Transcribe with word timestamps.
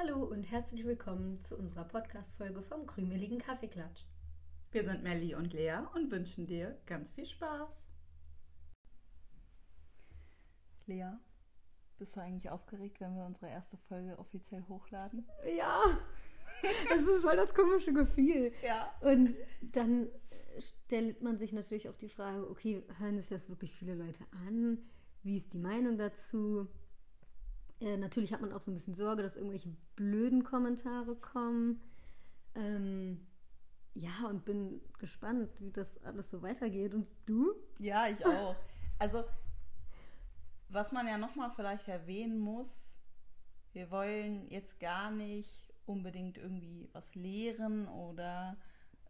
Hallo 0.00 0.24
und 0.24 0.50
herzlich 0.50 0.86
willkommen 0.86 1.42
zu 1.42 1.58
unserer 1.58 1.84
Podcast-Folge 1.84 2.62
vom 2.62 2.86
krümeligen 2.86 3.38
Kaffeeklatsch. 3.38 4.04
Wir 4.70 4.84
sind 4.84 5.02
Melli 5.02 5.34
und 5.34 5.52
Lea 5.52 5.80
und 5.94 6.10
wünschen 6.10 6.46
dir 6.46 6.78
ganz 6.86 7.10
viel 7.10 7.26
Spaß. 7.26 7.68
Lea, 10.86 11.10
bist 11.98 12.16
du 12.16 12.20
eigentlich 12.20 12.48
aufgeregt, 12.48 12.98
wenn 13.00 13.14
wir 13.14 13.26
unsere 13.26 13.48
erste 13.50 13.76
Folge 13.76 14.18
offiziell 14.18 14.64
hochladen? 14.68 15.28
Ja, 15.58 15.82
es 16.94 17.02
ist 17.02 17.22
voll 17.22 17.36
das 17.36 17.52
komische 17.52 17.92
Gefühl. 17.92 18.52
Ja. 18.64 18.94
Und 19.02 19.36
dann 19.74 20.08
stellt 20.58 21.20
man 21.20 21.36
sich 21.36 21.52
natürlich 21.52 21.90
auch 21.90 21.96
die 21.96 22.08
Frage, 22.08 22.48
okay, 22.48 22.82
hören 22.98 23.18
es 23.18 23.28
jetzt 23.28 23.50
wirklich 23.50 23.74
viele 23.74 23.96
Leute 23.96 24.24
an? 24.46 24.78
Wie 25.22 25.36
ist 25.36 25.52
die 25.52 25.58
Meinung 25.58 25.98
dazu? 25.98 26.68
Äh, 27.80 27.96
natürlich 27.96 28.32
hat 28.32 28.40
man 28.40 28.52
auch 28.52 28.60
so 28.60 28.70
ein 28.70 28.74
bisschen 28.74 28.94
Sorge, 28.94 29.22
dass 29.22 29.36
irgendwelche 29.36 29.74
blöden 29.96 30.44
Kommentare 30.44 31.16
kommen. 31.16 31.80
Ähm, 32.54 33.26
ja, 33.94 34.28
und 34.28 34.44
bin 34.44 34.80
gespannt, 34.98 35.50
wie 35.60 35.72
das 35.72 36.02
alles 36.04 36.30
so 36.30 36.42
weitergeht. 36.42 36.94
Und 36.94 37.06
du? 37.26 37.52
Ja, 37.78 38.06
ich 38.06 38.24
auch. 38.24 38.54
Also, 38.98 39.24
was 40.68 40.92
man 40.92 41.08
ja 41.08 41.16
nochmal 41.18 41.50
vielleicht 41.50 41.88
erwähnen 41.88 42.38
muss, 42.38 42.98
wir 43.72 43.90
wollen 43.90 44.48
jetzt 44.50 44.78
gar 44.78 45.10
nicht 45.10 45.72
unbedingt 45.86 46.38
irgendwie 46.38 46.88
was 46.92 47.14
lehren 47.14 47.88
oder 47.88 48.56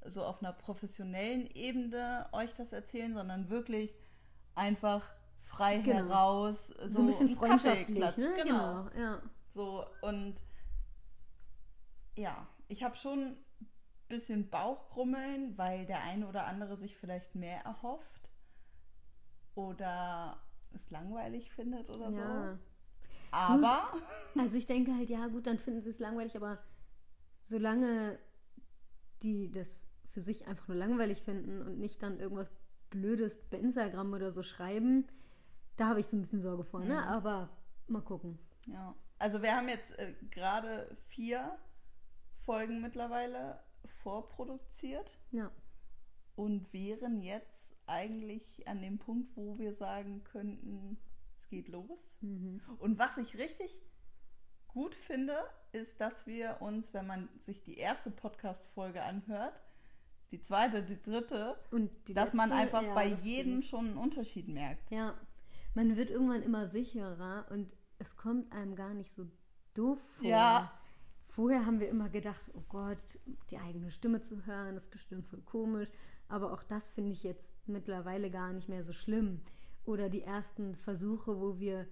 so 0.07 0.25
auf 0.25 0.43
einer 0.43 0.53
professionellen 0.53 1.47
Ebene 1.47 2.29
euch 2.33 2.55
das 2.55 2.73
erzählen, 2.73 3.15
sondern 3.15 3.51
wirklich 3.51 3.99
einfach 4.55 5.11
frei 5.41 5.79
Genau. 5.79 6.09
heraus 6.09 6.69
so, 6.69 6.89
So 6.89 6.99
ein 7.01 7.07
bisschen 7.07 7.37
freundschaftlich, 7.37 8.17
ne? 8.17 8.35
Genau. 8.43 8.89
ja. 8.97 9.23
So, 9.49 9.85
und 10.03 10.43
ja, 12.17 12.47
ich 12.69 12.83
habe 12.83 12.97
schon 12.97 13.19
ein 13.21 13.37
bisschen 14.09 14.49
Bauchgrummeln, 14.49 15.57
weil 15.59 15.87
der 15.87 16.03
eine 16.05 16.27
oder 16.29 16.47
andere 16.47 16.77
sich 16.77 16.97
vielleicht 16.97 17.35
mehr 17.35 17.61
erhofft 17.65 18.31
oder 19.55 20.41
es 20.75 20.91
langweilig 20.91 21.51
findet 21.53 21.91
oder 21.91 22.11
ja. 22.11 22.53
so. 22.55 22.59
Aber 23.33 23.93
Also 24.39 24.57
ich 24.57 24.67
denke 24.67 24.95
halt, 24.95 25.11
ja 25.11 25.27
gut, 25.29 25.47
dann 25.47 25.59
finden 25.59 25.81
sie 25.83 25.91
es 25.91 25.99
langweilig, 25.99 26.37
aber 26.37 26.59
solange 27.41 28.19
die 29.23 29.51
das 29.51 29.83
für 30.05 30.21
sich 30.21 30.47
einfach 30.47 30.67
nur 30.69 30.77
langweilig 30.77 31.21
finden 31.23 31.63
und 31.63 31.79
nicht 31.79 32.03
dann 32.03 32.19
irgendwas 32.19 32.51
Blödes 32.91 33.39
bei 33.49 33.59
Instagram 33.59 34.13
oder 34.13 34.33
so 34.33 34.43
schreiben, 34.43 35.07
da 35.77 35.89
habe 35.89 36.01
ich 36.01 36.07
so 36.07 36.17
ein 36.17 36.21
bisschen 36.21 36.41
Sorge 36.41 36.65
vor, 36.65 36.81
ne? 36.81 36.95
Ja. 36.95 37.05
Aber 37.07 37.49
mal 37.87 38.03
gucken. 38.03 38.39
ja, 38.67 38.95
also 39.19 39.43
wir 39.43 39.55
haben 39.57 39.69
jetzt 39.69 39.99
äh, 39.99 40.15
gerade 40.31 40.97
vier 41.07 41.59
Folgen 42.43 42.81
mittlerweile 42.81 43.61
vorproduziert 44.03 45.19
Ja. 45.31 45.51
und 46.37 46.73
wären 46.73 47.21
jetzt 47.23 47.75
eigentlich 47.87 48.67
an 48.69 48.81
dem 48.83 48.99
Punkt, 48.99 49.37
wo 49.37 49.59
wir 49.59 49.75
sagen 49.75 50.23
könnten, 50.25 50.99
es 51.39 51.49
geht 51.49 51.69
los. 51.69 52.17
Mhm. 52.21 52.61
Und 52.79 52.99
was 52.99 53.17
ich 53.19 53.37
richtig 53.39 53.83
gut 54.69 54.95
finde, 54.95 55.35
ist, 55.73 56.01
dass 56.01 56.27
wir 56.27 56.59
uns, 56.61 56.95
wenn 56.95 57.07
man 57.07 57.29
sich 57.41 57.63
die 57.65 57.77
erste 57.79 58.11
Podcast-Folge 58.11 59.03
anhört, 59.03 59.61
die 60.31 60.41
zweite, 60.41 60.85
die 60.85 61.03
dritte, 61.03 61.57
die 62.07 62.15
dass 62.15 62.35
man 62.35 62.51
letzte- 62.51 62.63
einfach 62.63 62.83
ja, 62.83 62.95
bei 62.95 63.11
das 63.11 63.25
jedem 63.25 63.61
stimmt. 63.63 63.65
schon 63.65 63.87
einen 63.89 63.97
Unterschied 63.97 64.47
merkt. 64.49 64.89
Ja, 64.93 65.15
man 65.75 65.97
wird 65.97 66.11
irgendwann 66.11 66.43
immer 66.43 66.69
sicherer 66.69 67.47
und 67.51 67.75
es 67.99 68.17
kommt 68.17 68.53
einem 68.53 68.75
gar 68.77 68.95
nicht 68.95 69.13
so 69.13 69.27
doof 69.75 70.01
vor. 70.17 70.27
Ja. 70.27 70.73
Vorher 71.23 71.65
haben 71.65 71.79
wir 71.79 71.89
immer 71.89 72.09
gedacht, 72.09 72.51
oh 72.55 72.65
Gott, 72.69 72.99
die 73.51 73.59
eigene 73.59 73.91
Stimme 73.91 74.21
zu 74.21 74.47
hören, 74.47 74.77
ist 74.77 74.91
bestimmt 74.91 75.29
voll 75.29 75.43
komisch. 75.43 75.91
Aber 76.29 76.53
auch 76.53 76.63
das 76.63 76.91
finde 76.91 77.13
ich 77.13 77.23
jetzt 77.23 77.55
mittlerweile 77.67 78.31
gar 78.31 78.53
nicht 78.53 78.69
mehr 78.69 78.83
so 78.83 78.93
schlimm. 78.93 79.41
Oder 79.85 80.09
die 80.09 80.23
ersten 80.23 80.75
Versuche, 80.75 81.41
wo 81.41 81.59
wir 81.59 81.87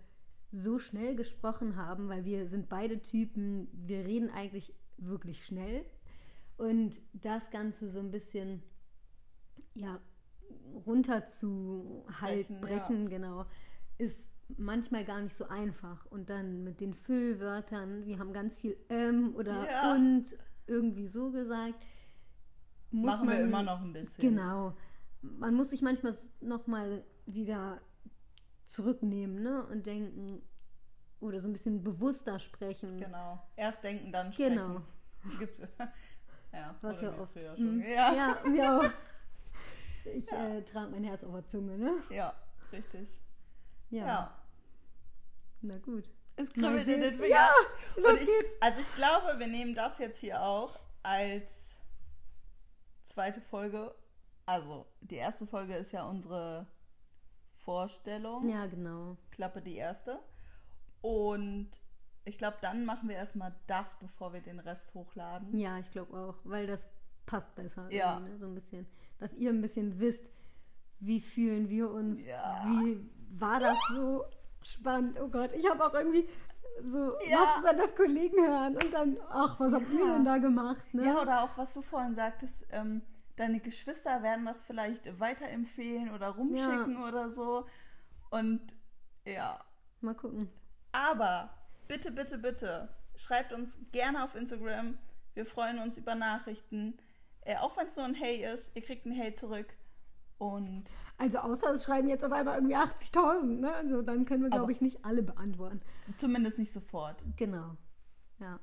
so 0.50 0.78
schnell 0.78 1.14
gesprochen 1.14 1.76
haben, 1.76 2.08
weil 2.08 2.24
wir 2.24 2.46
sind 2.46 2.68
beide 2.68 3.00
Typen, 3.00 3.68
wir 3.72 4.06
reden 4.06 4.30
eigentlich 4.30 4.74
wirklich 4.96 5.44
schnell. 5.44 5.84
Und 6.56 7.00
das 7.12 7.50
Ganze 7.50 7.90
so 7.90 8.00
ein 8.00 8.10
bisschen, 8.10 8.62
ja, 9.74 10.00
runterzuhalten, 10.86 12.60
Brechen, 12.60 12.60
brechen, 12.60 13.08
genau, 13.08 13.46
ist 13.98 14.30
manchmal 14.56 15.04
gar 15.04 15.20
nicht 15.20 15.34
so 15.34 15.48
einfach. 15.48 16.06
Und 16.06 16.30
dann 16.30 16.64
mit 16.64 16.80
den 16.80 16.94
Füllwörtern, 16.94 18.06
wir 18.06 18.18
haben 18.18 18.32
ganz 18.32 18.58
viel 18.58 18.76
ähm 18.88 19.34
oder 19.36 19.68
Ja. 19.70 19.94
und 19.94 20.36
irgendwie 20.66 21.06
so 21.06 21.30
gesagt, 21.30 21.84
muss 22.90 23.12
Machen 23.12 23.26
man 23.26 23.38
wir 23.38 23.44
immer 23.44 23.62
noch 23.62 23.80
ein 23.80 23.92
bisschen. 23.92 24.22
Genau. 24.22 24.74
Man 25.20 25.54
muss 25.54 25.70
sich 25.70 25.82
manchmal 25.82 26.14
noch 26.40 26.66
mal 26.66 27.04
wieder 27.26 27.80
zurücknehmen 28.64 29.42
ne? 29.42 29.66
und 29.66 29.86
denken 29.86 30.42
oder 31.20 31.40
so 31.40 31.48
ein 31.48 31.52
bisschen 31.52 31.82
bewusster 31.82 32.38
sprechen. 32.38 32.98
Genau. 32.98 33.42
Erst 33.56 33.82
denken, 33.82 34.12
dann 34.12 34.32
sprechen. 34.32 34.54
Genau. 34.54 34.80
Gibt's, 35.38 35.60
ja, 36.52 36.76
Was 36.80 37.00
ja 37.00 37.18
oft. 37.18 37.34
Mhm. 37.58 37.80
Ja. 37.80 38.14
ja, 38.14 38.36
mir 38.48 38.78
auch. 38.78 38.84
Ich 40.14 40.30
Ja. 40.30 40.48
äh, 40.56 40.62
trage 40.64 40.90
mein 40.90 41.04
Herz 41.04 41.24
auf 41.24 41.32
der 41.32 41.46
Zunge, 41.46 41.76
ne? 41.78 42.02
ja, 42.10 42.34
richtig. 42.72 43.08
Ja. 43.90 44.06
Ja. 44.06 44.42
Na 45.62 45.78
gut. 45.78 46.08
Es 46.36 46.52
kribbelt 46.52 46.86
in 46.88 47.00
den 47.00 47.14
Fingern. 47.14 47.30
Ja, 47.30 47.50
los 47.96 48.20
ich, 48.20 48.26
geht's. 48.26 48.54
also 48.60 48.80
ich 48.80 48.94
glaube, 48.94 49.38
wir 49.38 49.46
nehmen 49.48 49.74
das 49.74 49.98
jetzt 49.98 50.20
hier 50.20 50.40
auch 50.42 50.78
als 51.02 51.46
zweite 53.04 53.40
Folge. 53.40 53.94
Also, 54.46 54.86
die 55.00 55.16
erste 55.16 55.46
Folge 55.46 55.74
ist 55.74 55.92
ja 55.92 56.04
unsere 56.04 56.66
Vorstellung. 57.56 58.48
Ja, 58.48 58.66
genau. 58.66 59.16
Klappe 59.30 59.60
die 59.62 59.76
erste. 59.76 60.20
Und 61.00 61.70
ich 62.24 62.38
glaube, 62.38 62.56
dann 62.60 62.84
machen 62.84 63.08
wir 63.08 63.16
erstmal 63.16 63.54
das, 63.66 63.98
bevor 63.98 64.32
wir 64.32 64.40
den 64.40 64.60
Rest 64.60 64.94
hochladen. 64.94 65.56
Ja, 65.56 65.78
ich 65.78 65.90
glaube 65.90 66.16
auch, 66.16 66.36
weil 66.44 66.66
das 66.66 66.88
passt 67.28 67.54
besser. 67.54 67.86
Ja. 67.92 68.18
Ne? 68.20 68.36
So 68.38 68.46
ein 68.46 68.54
bisschen, 68.54 68.86
dass 69.18 69.32
ihr 69.34 69.50
ein 69.50 69.60
bisschen 69.60 70.00
wisst, 70.00 70.30
wie 71.00 71.20
fühlen 71.20 71.68
wir 71.68 71.90
uns, 71.90 72.24
Ja. 72.24 72.64
wie 72.66 72.98
war 73.38 73.60
das 73.60 73.76
so 73.92 74.24
spannend. 74.62 75.18
Oh 75.20 75.28
Gott, 75.28 75.50
ich 75.54 75.68
habe 75.70 75.84
auch 75.86 75.94
irgendwie 75.94 76.28
so, 76.82 77.12
Ja. 77.30 77.38
was 77.38 77.62
dann 77.64 77.76
das 77.76 77.94
Kollegen 77.94 78.38
hören 78.44 78.74
und 78.76 78.92
dann, 78.92 79.18
ach, 79.30 79.60
was 79.60 79.72
habt 79.74 79.90
ihr 79.92 80.04
denn 80.06 80.24
da 80.24 80.38
gemacht? 80.38 80.92
Ne? 80.94 81.04
Ja, 81.06 81.20
oder 81.22 81.42
auch, 81.44 81.56
was 81.56 81.74
du 81.74 81.82
vorhin 81.82 82.14
sagtest, 82.16 82.66
ähm, 82.70 83.02
deine 83.36 83.60
Geschwister 83.60 84.22
werden 84.22 84.44
das 84.46 84.64
vielleicht 84.64 85.20
weiterempfehlen 85.20 86.10
oder 86.12 86.30
rumschicken 86.30 87.02
oder 87.04 87.30
so. 87.30 87.66
Und 88.30 88.60
ja, 89.24 89.60
Mal 90.00 90.14
gucken. 90.14 90.48
aber 90.92 91.50
bitte, 91.86 92.10
bitte, 92.10 92.38
bitte, 92.38 92.88
schreibt 93.16 93.52
uns 93.52 93.76
gerne 93.92 94.24
auf 94.24 94.34
Instagram. 94.34 94.98
Wir 95.34 95.46
freuen 95.46 95.78
uns 95.78 95.96
über 95.98 96.14
Nachrichten. 96.16 96.96
Äh, 97.48 97.56
auch 97.56 97.78
wenn 97.78 97.86
es 97.86 97.96
nur 97.96 98.04
ein 98.04 98.14
Hey 98.14 98.44
ist, 98.44 98.76
ihr 98.76 98.82
kriegt 98.82 99.06
ein 99.06 99.12
Hey 99.12 99.34
zurück. 99.34 99.74
Und 100.36 100.84
Also 101.16 101.38
außer 101.38 101.72
es 101.72 101.84
schreiben 101.84 102.10
jetzt 102.10 102.22
auf 102.22 102.30
einmal 102.30 102.56
irgendwie 102.56 102.76
80.000, 102.76 103.60
ne? 103.60 103.72
Also 103.72 104.02
dann 104.02 104.26
können 104.26 104.42
wir, 104.42 104.50
glaube 104.50 104.70
ich, 104.70 104.82
nicht 104.82 105.02
alle 105.04 105.22
beantworten. 105.22 105.80
zumindest 106.18 106.58
nicht 106.58 106.70
sofort. 106.70 107.24
Genau. 107.36 107.74
Ja. 108.38 108.60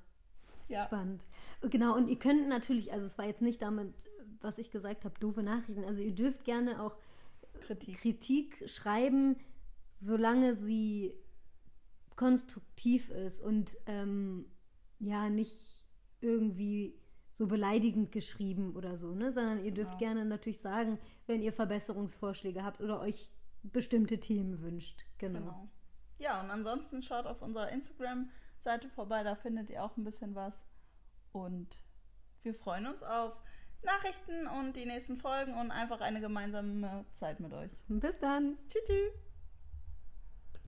Ja. 0.68 0.86
Spannend. 0.86 1.24
Genau, 1.62 1.96
und 1.96 2.10
ihr 2.10 2.20
könnt 2.20 2.48
natürlich, 2.48 2.94
also 2.94 3.08
es 3.08 3.18
war 3.18 3.26
jetzt 3.26 3.42
nicht 3.42 3.64
damit, 3.64 3.94
was 4.42 4.60
ich 4.60 4.70
gesagt 4.70 5.04
habe, 5.04 5.20
doofe 5.20 5.42
Nachrichten. 5.42 5.84
Also 5.84 6.02
ihr 6.02 6.14
dürft 6.14 6.44
gerne 6.44 6.80
auch 6.82 6.96
Kritik. 7.62 7.98
Kritik 7.98 8.70
schreiben, 8.70 9.36
solange 9.98 10.54
sie 10.54 11.16
konstruktiv 12.16 13.10
ist 13.10 13.42
und 13.42 13.78
ähm, 13.88 14.46
ja 15.00 15.30
nicht 15.30 15.84
irgendwie 16.22 16.96
so 17.36 17.48
beleidigend 17.48 18.14
geschrieben 18.14 18.76
oder 18.78 18.96
so, 18.96 19.14
ne? 19.14 19.30
Sondern 19.30 19.64
ihr 19.66 19.74
dürft 19.74 20.00
Genau. 20.00 20.12
gerne 20.14 20.26
natürlich 20.26 20.60
sagen, 20.60 20.98
wenn 21.28 21.42
ihr 21.42 21.52
Verbesserungsvorschläge 21.52 22.64
habt 22.64 22.80
oder 22.80 23.02
euch 23.02 23.34
bestimmte 23.62 24.20
Themen 24.22 24.62
wünscht. 24.62 25.06
Genau. 25.18 25.40
Genau. 25.40 25.70
Ja, 26.18 26.42
und 26.42 26.50
ansonsten 26.50 27.02
schaut 27.02 27.26
auf 27.26 27.42
unserer 27.42 27.70
Instagram-Seite 27.70 28.88
vorbei, 28.88 29.24
da 29.24 29.36
findet 29.36 29.70
ihr 29.70 29.84
auch 29.84 29.98
ein 29.98 30.06
bisschen 30.06 30.34
was. 30.34 30.58
Und 31.34 31.84
wir 32.44 32.54
freuen 32.54 32.88
uns 32.88 33.04
auf 33.04 33.42
Nachrichten 33.84 34.48
und 34.48 34.78
die 34.78 34.86
nächsten 34.86 35.18
Folgen 35.18 35.56
und 35.56 35.72
einfach 35.72 36.00
eine 36.00 36.22
gemeinsame 36.22 37.06
Zeit 37.12 37.42
mit 37.42 37.52
euch. 37.52 37.72
Bis 37.90 38.18
dann. 38.18 38.58
Tschüss. 38.70 38.84
tschüss. 38.88 39.25